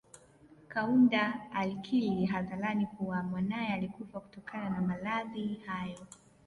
[0.67, 6.07] Kaunda alikiri hadharani kuwa mwanaye alikufa kutokana na maradhi hayo